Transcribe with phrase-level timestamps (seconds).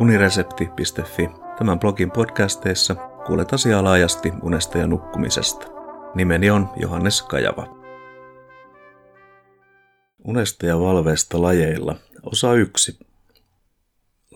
[0.00, 1.30] uniresepti.fi.
[1.58, 2.94] Tämän blogin podcasteissa
[3.26, 5.66] kuulet asiaa laajasti unesta ja nukkumisesta.
[6.14, 7.78] Nimeni on Johannes Kajava.
[10.24, 11.96] Unesta ja valveesta lajeilla.
[12.22, 12.98] Osa 1.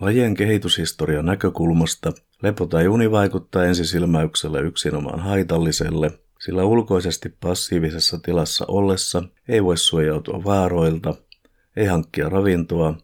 [0.01, 6.11] Lajien kehityshistorian näkökulmasta lepo tai uni vaikuttaa ensisilmäyksellä yksinomaan haitalliselle,
[6.41, 11.15] sillä ulkoisesti passiivisessa tilassa ollessa ei voi suojautua vaaroilta,
[11.77, 12.95] ei hankkia ravintoa,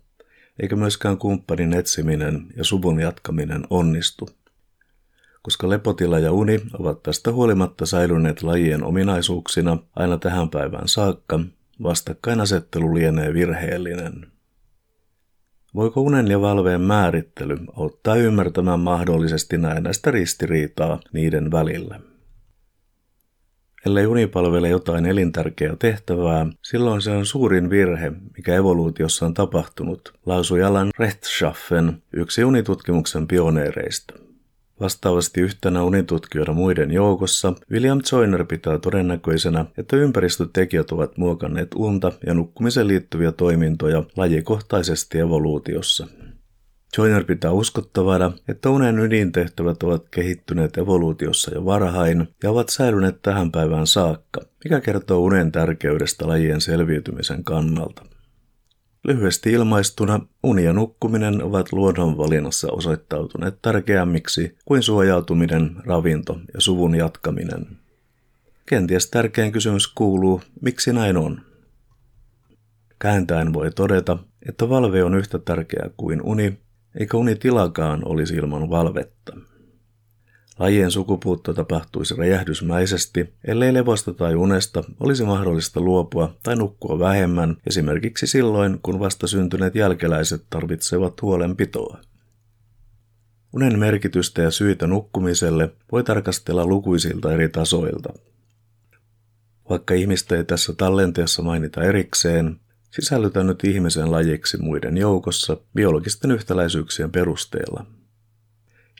[0.63, 4.29] eikä myöskään kumppanin etsiminen ja suvun jatkaminen onnistu.
[5.43, 11.41] Koska lepotila ja uni ovat tästä huolimatta säilyneet lajien ominaisuuksina aina tähän päivään saakka,
[11.83, 14.27] vastakkainasettelu lienee virheellinen.
[15.75, 22.01] Voiko unen ja valveen määrittely auttaa ymmärtämään mahdollisesti näistä ristiriitaa niiden välillä?
[23.87, 30.15] Ellei uni palvele jotain elintärkeää tehtävää, silloin se on suurin virhe, mikä evoluutiossa on tapahtunut,
[30.27, 34.15] lausui Alan Rechtschaffen, yksi unitutkimuksen pioneereista.
[34.81, 42.35] Vastaavasti yhtenä unitutkijoina muiden joukossa William Joyner pitää todennäköisenä, että ympäristötekijät ovat muokanneet unta ja
[42.35, 46.07] nukkumiseen liittyviä toimintoja lajikohtaisesti evoluutiossa.
[46.97, 53.53] Joyner pitää uskottavana, että unen ydintehtävät ovat kehittyneet evoluutiossa jo varhain ja ovat säilyneet tähän
[53.53, 58.05] päivään saakka, mikä kertoo unen tärkeydestä lajien selviytymisen kannalta.
[59.05, 67.67] Lyhyesti ilmaistuna, uni ja nukkuminen ovat luonnonvalinnassa osoittautuneet tärkeämmiksi kuin suojautuminen, ravinto ja suvun jatkaminen.
[68.67, 71.41] Kenties tärkein kysymys kuuluu, miksi näin on?
[72.99, 76.59] Kääntäen voi todeta, että valve on yhtä tärkeä kuin uni
[76.99, 79.37] eikä unitilakaan olisi ilman valvetta.
[80.59, 88.27] Lajien sukupuutto tapahtuisi räjähdysmäisesti, ellei levosta tai unesta olisi mahdollista luopua tai nukkua vähemmän, esimerkiksi
[88.27, 91.99] silloin, kun vasta syntyneet jälkeläiset tarvitsevat huolenpitoa.
[93.53, 98.13] Unen merkitystä ja syitä nukkumiselle voi tarkastella lukuisilta eri tasoilta.
[99.71, 102.61] Vaikka ihmistä ei tässä tallenteessa mainita erikseen,
[102.91, 107.87] Sisällytä nyt ihmisen lajiksi muiden joukossa biologisten yhtäläisyyksien perusteella.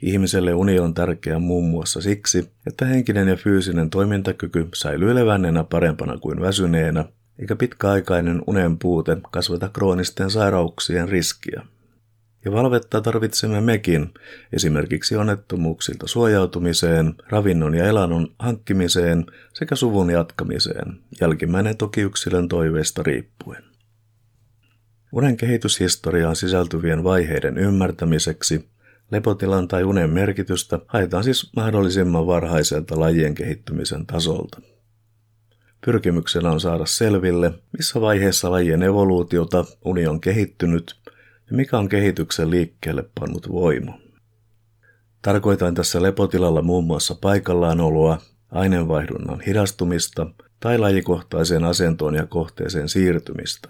[0.03, 6.19] Ihmiselle uni on tärkeä muun muassa siksi, että henkinen ja fyysinen toimintakyky säilyy levänneenä parempana
[6.19, 7.05] kuin väsyneenä,
[7.39, 11.63] eikä pitkäaikainen unen puute kasvata kroonisten sairauksien riskiä.
[12.45, 14.15] Ja valvetta tarvitsemme mekin,
[14.53, 23.68] esimerkiksi onnettomuuksilta suojautumiseen, ravinnon ja elannon hankkimiseen sekä suvun jatkamiseen, jälkimmäinen toki yksilön toiveesta riippuen.
[25.13, 28.69] Unen kehityshistoriaan sisältyvien vaiheiden ymmärtämiseksi
[29.11, 34.61] lepotilan tai unen merkitystä haetaan siis mahdollisimman varhaiselta lajien kehittymisen tasolta.
[35.85, 40.97] Pyrkimyksenä on saada selville, missä vaiheessa lajien evoluutiota uni on kehittynyt
[41.51, 43.99] ja mikä on kehityksen liikkeelle pannut voima.
[45.23, 48.19] Tarkoitan tässä lepotilalla muun muassa paikallaanoloa,
[48.51, 50.27] aineenvaihdunnan hidastumista
[50.61, 53.69] tai lajikohtaiseen asentoon ja kohteeseen siirtymistä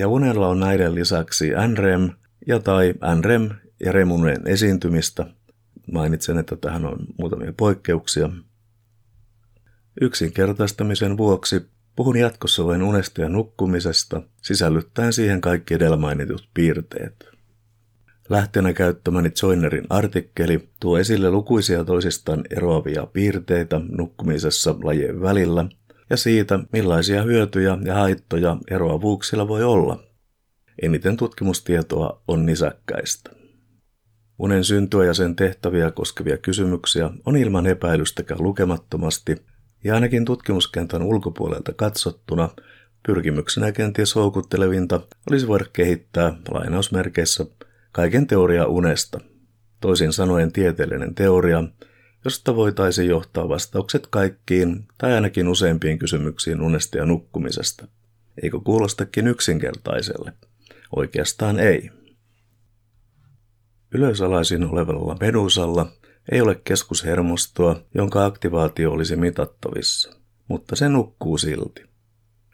[0.00, 2.10] ja unella on näiden lisäksi NREM
[2.46, 3.50] ja tai NREM
[3.80, 5.26] ja remunen esiintymistä.
[5.92, 8.30] Mainitsen, että tähän on muutamia poikkeuksia.
[10.00, 11.66] Yksinkertaistamisen vuoksi
[11.96, 17.28] puhun jatkossa vain unesta ja nukkumisesta, sisällyttäen siihen kaikki edellä mainitut piirteet.
[18.28, 25.66] Lähteenä käyttämäni Joinerin artikkeli tuo esille lukuisia toisistaan eroavia piirteitä nukkumisessa lajien välillä–
[26.10, 30.02] ja siitä, millaisia hyötyjä ja haittoja eroavuuksilla voi olla.
[30.82, 33.30] Eniten tutkimustietoa on nisäkkäistä.
[34.38, 39.36] Unen syntyä ja sen tehtäviä koskevia kysymyksiä on ilman epäilystäkään lukemattomasti,
[39.84, 42.48] ja ainakin tutkimuskentän ulkopuolelta katsottuna
[43.06, 45.00] pyrkimyksenä kenties houkuttelevinta
[45.30, 47.46] olisi voida kehittää lainausmerkeissä
[47.92, 49.20] kaiken teoria unesta.
[49.80, 51.64] Toisin sanoen tieteellinen teoria,
[52.24, 57.86] josta voitaisiin johtaa vastaukset kaikkiin tai ainakin useimpiin kysymyksiin unesta ja nukkumisesta.
[58.42, 60.32] Eikö kuulostakin yksinkertaiselle?
[60.96, 61.90] Oikeastaan ei.
[63.94, 65.92] Ylösalaisin olevalla medusalla
[66.32, 70.16] ei ole keskushermostoa, jonka aktivaatio olisi mitattavissa,
[70.48, 71.82] mutta se nukkuu silti.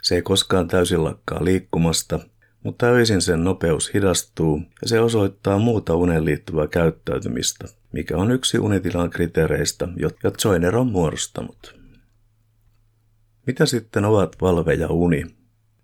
[0.02, 2.20] Se ei koskaan täysin lakkaa liikkumasta,
[2.62, 8.58] mutta öisin sen nopeus hidastuu ja se osoittaa muuta unen liittyvää käyttäytymistä, mikä on yksi
[8.58, 11.80] unitilan kriteereistä, jotka Joiner on muodostanut.
[13.46, 15.24] Mitä sitten ovat valve ja uni?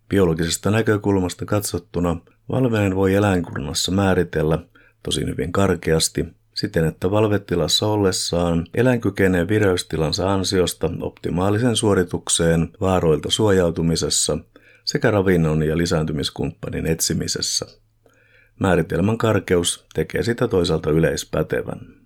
[0.08, 2.16] Biologisesta näkökulmasta katsottuna
[2.48, 4.58] valveen voi eläinkunnassa määritellä,
[5.02, 14.38] tosin hyvin karkeasti, siten että valvetilassa ollessaan eläin kykenee vireystilansa ansiosta optimaalisen suoritukseen vaaroilta suojautumisessa
[14.84, 17.66] sekä ravinnon ja lisääntymiskumppanin etsimisessä.
[18.60, 22.01] Määritelmän karkeus tekee sitä toisaalta yleispätevän.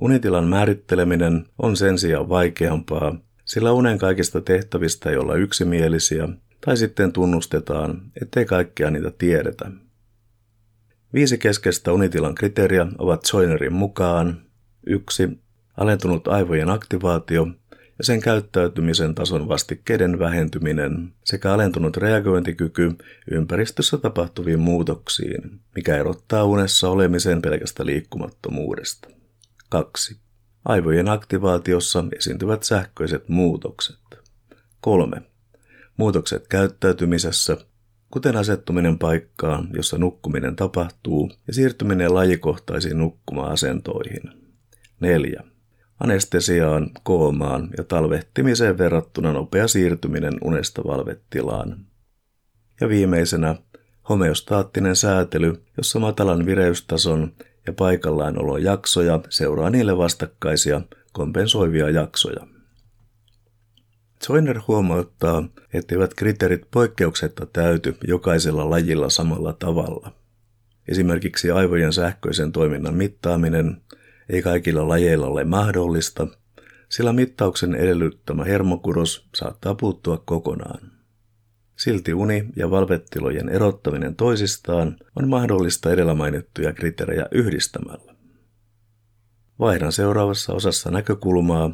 [0.00, 6.28] Unitilan määritteleminen on sen sijaan vaikeampaa, sillä unen kaikista tehtävistä ei olla yksimielisiä,
[6.66, 9.70] tai sitten tunnustetaan, ettei kaikkea niitä tiedetä.
[11.14, 14.42] Viisi keskeistä unitilan kriteeriä ovat Joinerin mukaan
[14.86, 15.28] 1.
[15.76, 17.46] Alentunut aivojen aktivaatio
[17.98, 22.92] ja sen käyttäytymisen tason vastikkeiden vähentyminen sekä alentunut reagointikyky
[23.30, 29.21] ympäristössä tapahtuviin muutoksiin, mikä erottaa unessa olemisen pelkästä liikkumattomuudesta.
[29.72, 30.20] 2.
[30.64, 33.98] Aivojen aktivaatiossa esiintyvät sähköiset muutokset.
[34.80, 35.22] 3.
[35.96, 37.56] Muutokset käyttäytymisessä,
[38.10, 44.22] kuten asettuminen paikkaan, jossa nukkuminen tapahtuu, ja siirtyminen lajikohtaisiin nukkuma-asentoihin.
[45.00, 45.42] 4.
[46.00, 51.86] Anestesiaan, koomaan ja talvehtimiseen verrattuna nopea siirtyminen unesta valvetilaan.
[52.80, 53.54] Ja viimeisenä
[54.08, 57.32] homeostaattinen säätely, jossa matalan vireystason
[57.66, 57.72] ja
[58.58, 60.80] jaksoja seuraa niille vastakkaisia
[61.12, 62.46] kompensoivia jaksoja.
[64.26, 70.12] Zoiner huomauttaa, etteivät kriteerit poikkeuksetta täyty jokaisella lajilla samalla tavalla.
[70.88, 73.82] Esimerkiksi aivojen sähköisen toiminnan mittaaminen
[74.28, 76.26] ei kaikilla lajeilla ole mahdollista,
[76.88, 80.91] sillä mittauksen edellyttämä hermokuros saattaa puuttua kokonaan.
[81.76, 88.14] Silti uni- ja valvettilojen erottaminen toisistaan on mahdollista edellä mainittuja kriteerejä yhdistämällä.
[89.58, 91.70] Vaihdan seuraavassa osassa näkökulmaa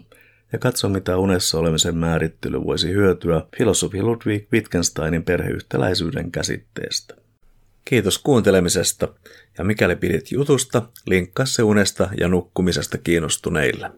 [0.53, 7.15] ja katso mitä unessa olemisen määrittely voisi hyötyä filosofi Ludwig Wittgensteinin perheyhtäläisyyden käsitteestä.
[7.85, 9.09] Kiitos kuuntelemisesta
[9.59, 13.91] ja mikäli pidit jutusta, linkkaa se unesta ja nukkumisesta kiinnostuneille.